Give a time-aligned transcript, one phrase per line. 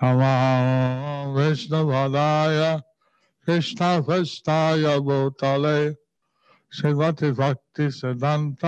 [0.00, 2.60] नमः विष्णुपदाय
[5.08, 5.80] भूतले
[7.32, 8.64] भक्ति सिद्धांत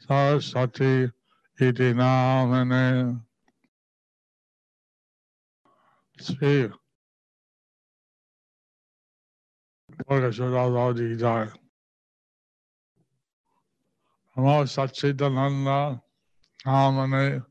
[0.00, 0.94] सरस्वती
[1.58, 2.86] इति नामने
[6.18, 6.54] Shri
[14.36, 14.42] Jai.
[14.42, 16.00] Namo Satchitananda
[16.66, 17.44] Namane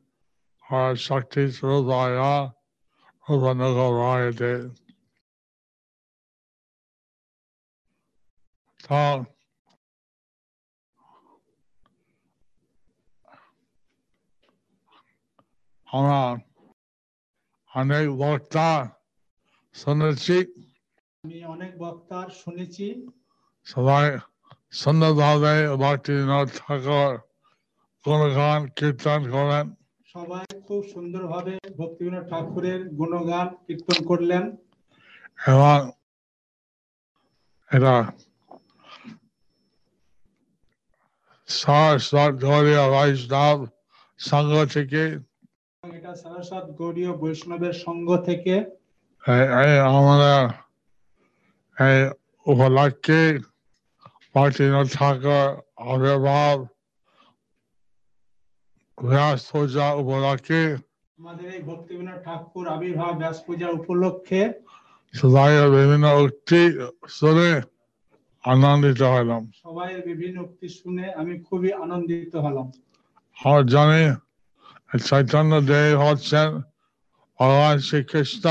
[0.59, 2.53] Har Shakti Sruvaya
[3.29, 4.71] Upanagavarayate.
[8.87, 9.25] So,
[15.87, 16.21] আমরা
[17.71, 18.67] অনেক বক্তা
[19.75, 20.37] শুনেছি
[21.23, 22.85] আমি অনেক বক্তার শুনেছি
[23.65, 24.05] সবাই
[24.81, 25.53] সুন্দরভাবে
[25.83, 27.13] ভক্তিনাথ ঠাকুর
[28.05, 29.65] গুণগান কীর্তন করেন।
[30.15, 34.43] সবাই খুব সুন্দরভাবে ভক্তিবিনোদ ঠাকুরের গুণগান কীর্তন করলেন।
[35.51, 35.77] এবং
[37.71, 37.95] এটা
[41.49, 43.57] সরস্বত গৌরীয় বৈষ্ণব
[44.19, 45.01] সংঘ থেকে
[45.83, 48.55] এটা সারস্বত গৌরীয় বৈষ্ণবের সঙ্গ থেকে
[49.89, 50.41] আমাদের
[51.77, 51.99] এই
[52.45, 53.19] উপলক্ষে
[54.35, 55.47] ভক্তিনাথ ঠাকুর
[55.85, 56.57] আবির্ভাব
[58.97, 60.61] ব্যাস পূজা উপলক্ষে
[61.19, 64.41] আমাদের এই ভক্তিবিনোদ ঠাকুর আবির্ভাব ব্যাস পূজা উপলক্ষে
[65.13, 66.61] সবাই বিভিন্ন উক্তি
[67.11, 67.49] শুনে
[68.43, 72.67] আনন্দিত হলাম সবাই বিভিন্ন উক্তি শুনে আমি খুবই আনন্দিত হলাম।
[73.65, 74.03] জানি
[75.07, 76.49] চৈতন্য দেব হচ্ছেন
[77.39, 78.45] ভগবান শ্রীকৃষ্ণ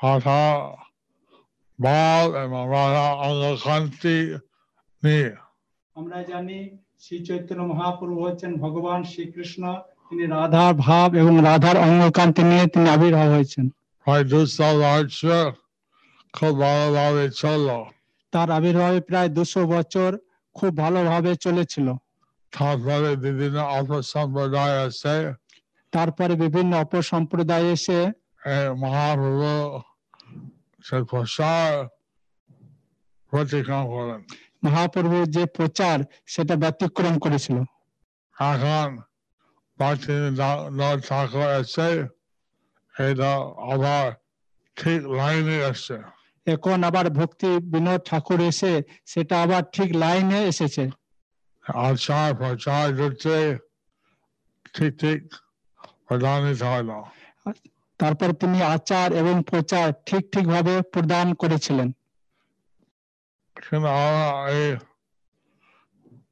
[0.00, 0.42] রাধা
[1.78, 4.18] বল এবং রাধা অঙ্গকান্তি
[5.96, 6.58] আমরা জানি
[7.02, 9.62] শ্রী চৈতন্য মহাপ্রভু হচ্ছেন ভগবান শ্রীকৃষ্ণ।
[10.08, 10.24] তিনি
[10.86, 13.66] ভাব এবং রাধার অঙ্গকান্তি নিয়ে তিনি আবির্ভাব হয়েছেন।
[16.36, 17.24] খুব ভালোভাবে
[18.32, 20.10] তার আবির্ভাবে প্রায় দুশো বছর
[20.56, 21.86] খুব ভালোভাবে চলেছিল।
[22.52, 25.16] তারপরে বিভিন্ন অপসম্প্রদায় আছে।
[25.92, 28.00] তারপরে বিভিন্ন অপসম্প্রদায় এসে
[28.82, 29.50] মহাপ্রভু
[31.10, 31.70] প্রসার
[33.32, 34.20] প্রতিক্রম করেন।
[34.64, 37.56] মহাপ্রভুর যে প্রচার সেটা ব্যতিক্রম করেছিল।
[38.36, 38.98] এখন
[39.78, 41.90] ভক্তিনাথ ঠাকুর এসে
[42.94, 43.32] এটা
[43.74, 44.12] আবার
[44.76, 45.56] ঠিক লাইনে
[46.46, 50.90] এখন আবার ভক্তি বিনোদ ঠাকুর এসে সেটা আবার ঠিক লাইনে এসেছে।
[51.74, 53.58] আচার প্রচার করতে
[54.74, 55.34] ঠিক ঠিক
[56.08, 57.02] প্রদানিত হল
[57.98, 61.92] তারপর তিনি আচার এবং প্রচার ঠিক ঠিক ভাবে প্রদান করেছিলেন।
[63.58, 64.68] কিন্তু আমরা এই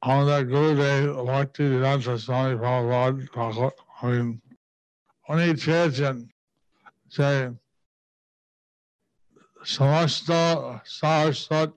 [0.01, 4.17] আমাদের গুরুদেব ভক্তি বিধান স্বামী ভগবান ঠাকুর আমি
[5.27, 6.15] উনি চেয়েছেন
[7.11, 7.29] যে
[9.69, 10.29] সমস্ত
[10.97, 11.71] সারস্বত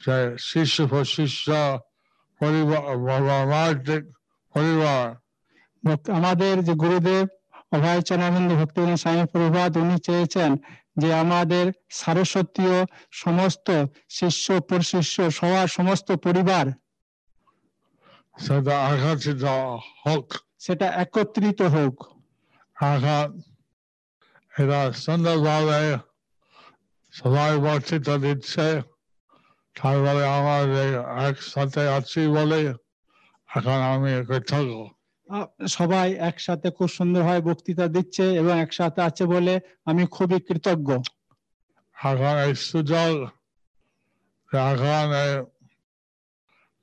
[0.00, 1.46] যে শিষ্য প্রশিষ্য
[2.40, 2.82] পরিবার
[3.28, 4.02] বাবার্থিক
[4.54, 5.04] পরিবার
[5.82, 7.24] ভক্ত- আমাদের যে গুরুদেব
[7.72, 10.50] অভয় চরণানন্দ ভক্তিবিনোদ স্বামী প্রভাত উনি চেয়েছেন
[10.96, 13.70] যে আমাদের সারস্বতীয় সমস্ত
[14.08, 16.66] শিষ্য পরশিষ্য সবার সমস্ত পরিবার
[18.46, 19.44] সেটা একত্রিত
[20.06, 21.94] হোক। সেটা একত্রিত হোক।
[22.76, 23.40] এখন
[24.58, 25.98] এটা সুন্দরভাবে
[27.12, 28.66] সবাই বক্তৃতা দিচ্ছে।
[29.76, 30.22] তারপরে
[30.82, 30.92] এই
[31.28, 32.74] একসাথে আছি বলে
[33.56, 34.95] এখন আমি কৃতজ্ঞ
[35.76, 39.54] সবাই একসাথে খুব সুন্দরভাবে বক্তৃতা দিচ্ছে এবং একসাথে আছে বলে
[39.90, 40.90] আমি খুবই কৃতজ্ঞ।
[42.90, 43.04] যে
[44.70, 45.32] এখন এই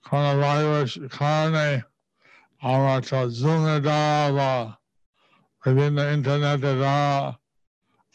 [0.06, 1.68] কোনো ভাইরাস কারণে
[2.74, 4.52] আমরা তো জুমে দ্বারা বা
[5.64, 7.10] বিভিন্ন ইন্টারনেটের দ্বারা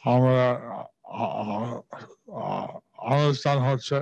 [0.03, 0.49] আমরা
[3.15, 3.99] অনুষ্ঠান হচ্ছে।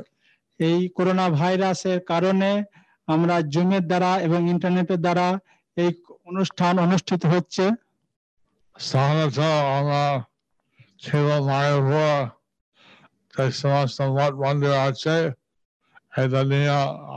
[0.60, 2.50] এই করোনা ভাইরাসের কারণে
[3.08, 5.26] আমরা জুমের দ্বারা এবং ইন্টারনেটের দ্বারা
[5.76, 5.90] এই
[6.26, 7.64] অনুষ্ঠান অনুষ্ঠিত হচ্ছে।
[8.76, 9.38] সাধারণত
[9.78, 10.04] আমরা
[11.02, 12.16] কেবল মায়ের উপর
[13.34, 15.16] যে সমস্ত মঠ মন্দির আছে।
[16.22, 16.76] এটা নিয়ে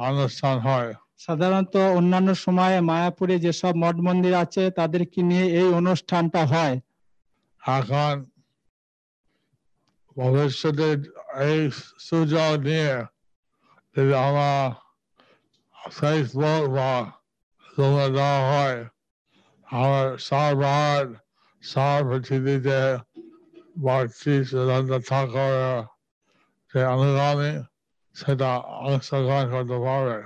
[0.10, 6.76] অনুষ্ঠান হয়। সাধারণত অন্যান্য সময়ে মায়াপুরে যেসব মঠ মন্দির আছে তাদেরকে নিয়ে এই অনুষ্ঠানটা হয়।
[7.62, 8.16] এখন
[10.18, 10.88] ভবিষ্যতে
[11.50, 11.60] এই
[12.08, 12.96] সুযোগ নিয়ে
[13.96, 14.64] যদি আমার
[15.76, 16.92] ফেসবুক বা
[18.16, 18.80] দেওয়া হয়
[20.20, 21.04] সারবার
[21.64, 22.82] সার পৃথিবীতে
[23.78, 25.84] বাড়তি সিদ্ধান্ত থাকার
[26.74, 27.52] যে অনুগামী
[28.16, 30.18] সেটা অংশগ্রহণ করতে পারবে।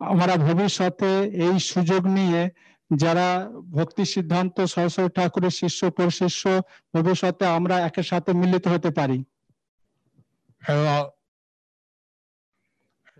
[0.00, 1.10] আমরা ভবিষ্যতে
[1.46, 2.42] এই সুযোগ নিয়ে
[2.90, 3.28] যারা
[3.72, 6.42] ভক্তি সিদ্ধান্ত সরস্বতী ঠাকুরের শিষ্য পরশিষ্য
[6.94, 9.18] ভবিষ্যতে আমরা একের সাথে মিলিত হতে পারি।
[10.62, 11.00] এবং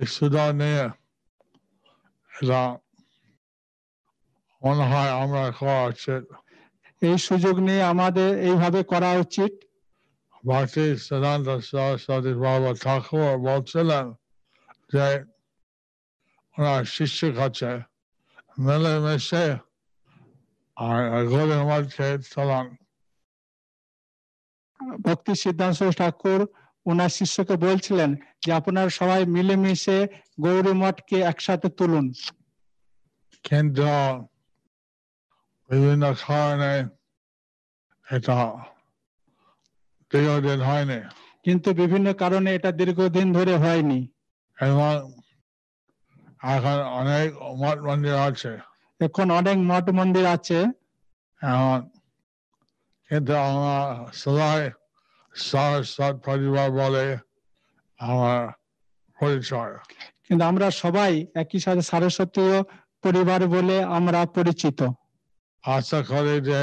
[0.08, 0.84] সুযোগ নিয়ে
[4.62, 6.24] মনে হয় আমরা করা উচিত
[7.02, 9.52] এই সুযোগ নিয়ে আমাদের এইভাবে করা উচিত।
[10.44, 14.06] ভক্তি সরস্বতী বাবা ঠাকুর বলছিলেন
[14.92, 15.06] যে
[16.56, 17.70] ওনার শিষ্য কাছে
[18.58, 19.46] মিলেমিশে
[20.76, 22.66] আর গরিব মধ্যে চলান।
[25.04, 26.40] ভক্তি সিদ্ধান্ত ঠাকুর
[26.86, 28.10] ওনার শিষ্যকে বলছিলেন
[28.44, 29.98] যে আপনারা সবাই মিলেমিশে
[30.40, 32.06] গৌরী মঠকে একসাথে তুলুন।
[33.44, 33.86] কিন্তু
[35.70, 36.72] বিভিন্ন কারণে
[38.17, 38.38] এটা
[40.12, 41.00] দীর্ঘদিন হয়নি
[41.44, 44.08] কিন্তু বিভিন্ন কারণে এটা দীর্ঘদিন ধরে হয়নি।
[44.61, 45.12] এবং
[46.43, 48.58] এখন অনেক মঠ মন্দির আছে।
[49.00, 50.58] এখন অনেক মঠ মন্দির আছে।
[51.43, 51.81] এখন
[53.08, 54.70] কিন্তু আমরা সবাই
[55.84, 57.19] সৎ পরিবার বলে
[57.99, 58.49] আমার
[59.20, 59.75] পরিচয়।
[60.28, 62.62] কিন্তু আমরা সবাই একই সাথে সারস্বতীয়
[63.02, 64.82] পরিবার বলে আমরা পরিচিত।
[65.64, 66.60] আশা করে যে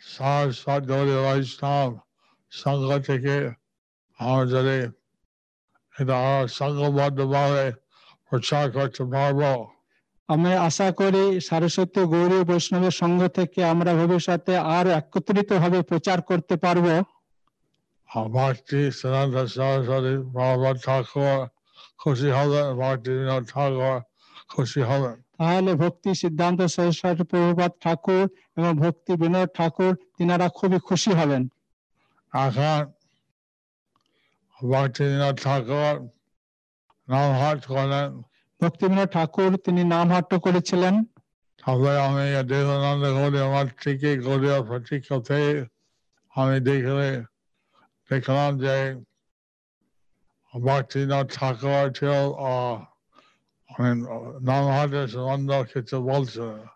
[0.00, 1.90] সৎ গৌরী বৈষ্ণব
[2.52, 3.34] সংঘ থেকে
[4.50, 4.78] যদি
[5.94, 6.16] এটা
[8.30, 9.40] প্রচার করতে পারব।
[10.28, 16.56] আমি আশা করি সারস্বতী গৌরী বৈষ্ণবের সংঘ থেকে আমরা ভবিষ্যতে আর একত্রিত ভাবে প্রচার করতে
[16.56, 16.86] পারব।
[18.08, 20.14] আর ভক্তি সনাতন সরস্বতী
[20.84, 21.38] ঠাকুর
[21.98, 23.12] খুশি হবেন। ভক্তি
[23.52, 24.00] ঠাকুর
[24.48, 28.24] খুশি হবেন। তাহলে ভক্তি সিদ্ধান্ত সরস্বতী প্রভুপাত ঠাকুর
[28.56, 31.42] এবং ভক্তি বিনোদ ঠাকুর তিনারা খুবই খুশি হবেন
[32.32, 32.80] এখন
[34.58, 35.94] ভক্তি বিনোদ ঠাকুর
[37.08, 38.04] নাম হাট করেন
[39.10, 39.82] ঠাকুর তিনি
[40.38, 40.94] করেছিলেন।
[41.62, 44.08] তবে আমি দেবানন্দ গৌরী আমার থেকে
[44.62, 45.38] প্রতীক্ষতে
[46.34, 47.08] আমি দেখলে
[48.10, 48.76] দেখলাম যে
[50.54, 52.12] ভক্তি বিনোদ ঠাকুর ছিল
[52.48, 52.76] আহ,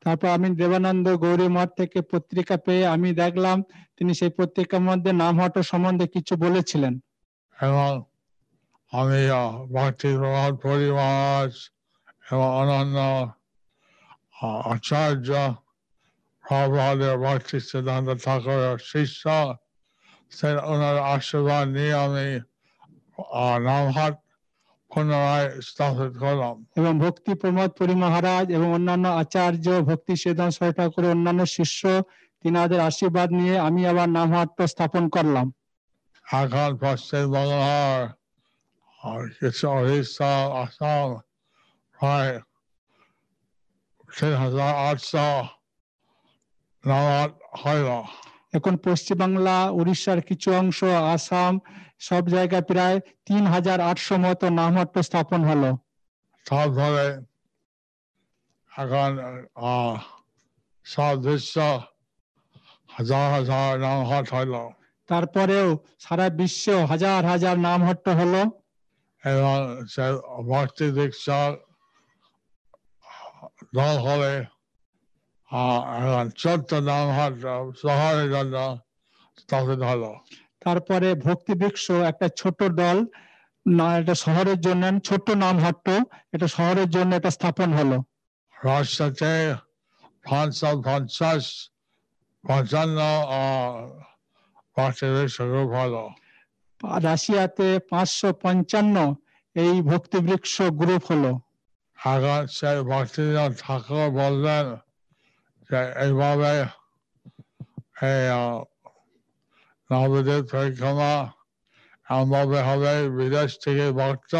[0.05, 3.57] তারপর আমি দেবানন্দ গৌরী মঠ থেকে পত্রিকা পেয়ে আমি দেখলাম
[3.97, 6.95] তিনি সেই পত্রিকার মধ্যে নাম হাট সম্বন্ধে কিছু বলেছিলেন।
[7.57, 7.91] এবং
[8.93, 9.21] আমি
[9.73, 11.45] ভক্তি প্রভাত পরিবার
[12.31, 12.99] এবং অন্যান্য
[14.43, 15.29] আহ, আচার্য
[16.45, 19.23] প্রভাদের ভক্তি সিদ্ধান্ত ঠাকুরের শিষ্য
[20.31, 22.27] সে ওনার আশীর্বাদ নিয়ে আমি
[23.65, 24.15] নামহাট
[26.79, 31.81] এবং ভক্তি প্রমোদ পুরী মহারাজ এবং অন্যান্য আচার্য ভক্তি সিদ্ধান্ত সরকার ঠাকুরের অন্যান্য শিষ্য
[32.45, 35.47] তিনাদের আশীর্বাদ নিয়ে আমি আবার নামহাট স্থাপন করলাম।
[36.27, 38.03] এখন পশ্চিমবাংলার
[39.01, 40.33] আর কিছু উড়িষ্যা
[40.63, 41.09] আসাম
[41.99, 42.33] প্রায়
[44.09, 45.29] তিন হাজার আটশো
[46.85, 47.31] নামাজ
[47.63, 47.89] হইল
[48.53, 50.79] এখন পশ্চিমবাংলা উড়িষ্যার কিছু অংশ
[51.15, 51.53] আসাম
[51.99, 55.71] সব জায়গায় প্রায় তিন হাজার আটশো মতো নামহট্ট স্থাপন হলো।
[56.47, 57.07] তারপরে
[58.73, 59.11] এখন
[60.85, 61.57] সব বিশ্ব
[62.97, 64.55] হাজার হাজার নামহাট হইল
[65.09, 65.69] তারপরেও
[66.05, 68.43] সারা বিশ্ব হাজার হাজার নামহট্ট হলো।
[69.25, 69.57] এবং
[70.51, 71.41] ভক্তি দীক্ষা
[73.75, 74.33] দল হলে
[80.61, 83.07] তারপরে ভক্তি বৃক্ষ একটা ছোট দল
[83.69, 85.91] না এটা শহরের জন্য ছোট্ট নামহট্ট
[86.33, 88.03] এটা শহরের জন্য এটা স্থাপন হলো।
[90.85, 91.71] পঞ্চাশ
[92.49, 92.99] পঞ্চান্ন
[94.77, 95.07] ভক্তি
[97.03, 99.15] রাশিয়াতে পাঁচশো পঞ্চান্ন
[99.55, 101.41] এই ভক্তি বৃক্ষ গ্রুপ হলো।
[102.49, 104.90] সেই ভক্তিনাথ ঠাকুর বললেন
[105.71, 106.53] যে এইভাবে
[108.03, 108.29] এই
[110.53, 111.33] পরিক্রমা
[112.11, 114.35] এমনভাবে হবে বিদেশ থেকে ভক্ত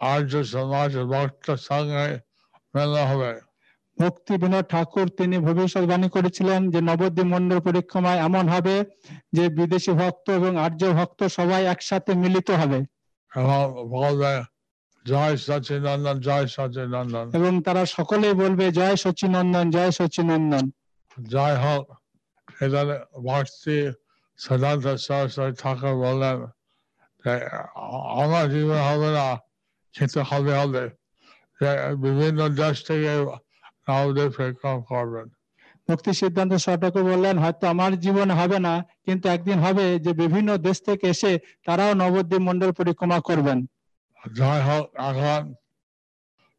[0.00, 2.20] আর্য সমাজ ভক্ত সঙ্গে
[2.74, 3.40] মেলা হবে
[3.98, 8.84] ভক্তি বিনোদ ঠাকুর তিনি ভবিষ্যৎবাণী করেছিলেন যে নবদ্বীপ মন্ডল পরিক্রমায় এমন হবে
[9.32, 12.78] যে বিদেশি ভক্ত এবং আর্য ভক্ত সবাই একসাথে মিলিত হবে।
[13.36, 13.62] এবং
[15.10, 20.64] জয় সচিনন্দন জয় সচিনন্দন এবং তারা সকলেই বলবে জয় সচিনন্দন জয় সচিনন্দন
[21.32, 21.84] জয় হোক।
[22.64, 22.82] এটা
[23.26, 23.78] ভক্তি
[24.38, 26.36] সদান্ত সরস্বতী ঠাকুর বললেন
[28.22, 29.26] আমার জীবন হবে না
[29.94, 30.84] কিন্তু হবে হবে।
[32.04, 33.12] বিভিন্ন দেশ থেকে
[33.88, 35.26] নবদ্বীপ পরিক্রমা করবেন।
[35.88, 38.74] ভক্তি সিদ্ধান্ত ঠাকুর বললেন হয়তো আমার জীবন হবে না
[39.06, 41.32] কিন্তু একদিন হবে যে বিভিন্ন দেশ থেকে এসে
[41.66, 43.58] তারাও নবদ্বীপ মন্ডল পরিক্রমা করবেন।
[44.34, 45.54] জয় হোক এখন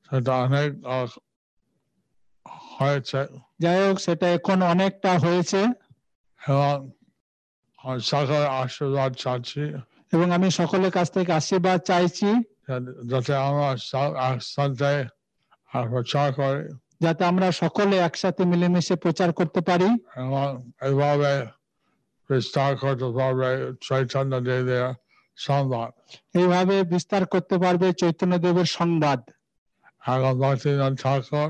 [0.09, 0.73] সেটা অনেক
[2.81, 3.27] হয়েছে
[3.59, 5.65] যাই হোক সেটা এখন অনেকটা হয়েছে।
[6.47, 6.91] এবং
[7.77, 9.61] আমি সকলের আশীর্বাদ চাচ্ছি
[10.13, 12.25] এবং আমি সকলের কাছ থেকে আশীর্বাদ চাইছি
[13.07, 15.07] যাতে- আমরা সব একসাথে
[15.71, 21.45] প্রচার করি। যাতে আমরা সকলে একসাথে মিলেমিশে প্রচার করতে পারি। এবং এইভাবে
[22.29, 24.93] বিস্তার করতে পারবে চৈতন্য দেবের
[25.39, 25.89] সংবাদ।
[26.37, 29.19] এইভাবে বিস্তার করতে পারবে চৈতন্য দেবের সংবাদ
[30.01, 31.49] এখন ভক্তিনাথ ঠাকুর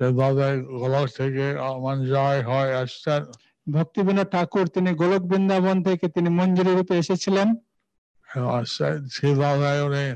[0.00, 0.46] যেভাবে
[0.80, 1.46] গোলক থেকে
[1.80, 3.22] মঞ্জয় হয়ে আসছেন
[3.66, 7.48] ভক্তিবিনোদ ঠাকুর তিনি গোলক বৃন্দাবন থেকে তিনি মঞ্জুরি রূপে এসেছিলেন।
[9.10, 10.06] সেভাবে উনি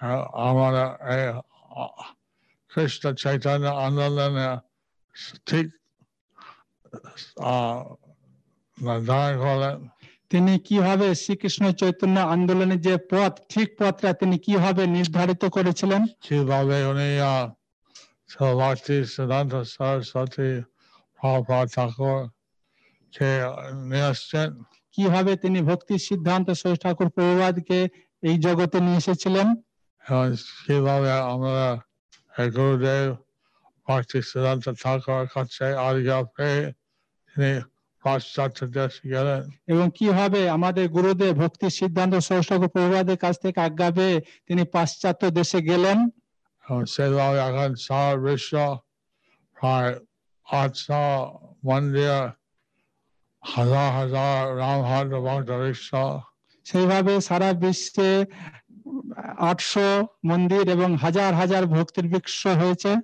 [0.00, 1.98] আহ,
[2.70, 4.48] কৃষ্ণ চৈতন্য আন্দোলনে
[5.46, 5.66] ঠিক
[7.44, 7.80] আহ,
[8.78, 9.76] নির্ধারণ করলেন।
[10.30, 16.06] তিনি কীভাবে শ্রীকৃষ্ণ চৈতন্য আন্দোলনের যে পথ ঠিক পথটা তিনি কীভাবে নির্ধারিত করেছিলেন?
[16.22, 17.46] সেভাবে উনি আহ,
[19.06, 20.50] সিদ্ধান্ত সরস্বতী
[21.18, 22.20] প্রভুপাদ ঠাকুর
[23.12, 23.30] কে
[23.90, 24.48] নিয়ে আসছেন।
[24.92, 27.78] কীভাবে তিনি ভক্তি সিদ্ধান্ত সৈয়দ ঠাকুর প্রভুবাদকে
[28.22, 29.46] এই জগতে নিয়ে এসেছিলেন?
[30.04, 30.26] এবং
[30.66, 31.66] কীভাবে আমরা
[32.56, 33.08] গুরুদেব
[33.88, 36.72] ভক্তি সিদ্ধান্ত ঠাকুর কাছে আজ্ঞা পেয়ে
[37.28, 37.52] তিনি
[39.08, 45.30] গেলেন এবং কীভাবে আমাদের গুরুদেব ভক্তি সিদ্ধান্ত ঠাকুর প্রভুবাদের কাছ থেকে আজ্ঞা পেয়ে তিনি পাশ্চাত্য
[45.30, 46.10] দেশে গেলেন?
[51.64, 52.28] মন্দির
[53.40, 56.18] হাজার হাজার রামহাট ভক্ত
[56.64, 58.24] সেইভাবে সারা বিশ্বে
[59.38, 62.96] আটশো মন্দির এবং হাজার হাজার ভক্তির বৃক্ষ হয়েছে।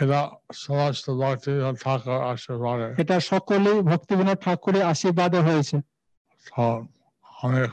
[0.00, 1.50] এটা সমস্ত ভক্তি
[1.84, 5.76] ঠাকুর আশীর্বাদে। এটা সকলেই ভক্তিবিনোদ ঠাকুরের আশীর্বাদে হয়েছে।
[7.42, 7.66] আমি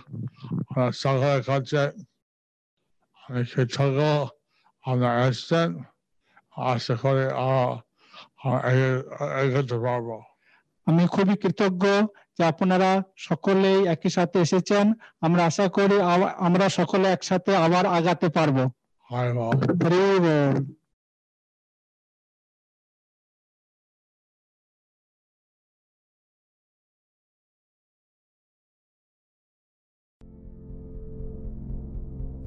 [0.94, 1.79] সকলের কাছে
[3.29, 4.27] আমি কৃতজ্ঞ
[4.86, 5.84] আমরা এসছেন
[6.55, 7.79] আশা করি আরও
[8.44, 10.22] আমরা এগিয়ে- এগোতে পারব।
[10.86, 11.88] আমি খুবই কৃতজ্ঞ
[12.38, 16.01] যে আপনারা সকলেই একই সাথে এসেছেন। আমরা আশা করি
[16.38, 18.72] আমরা সকলে একসাথে আবার আগাতে পারব।
[19.12, 20.65] হরি বল।